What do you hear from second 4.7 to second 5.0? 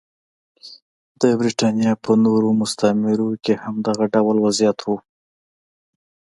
و.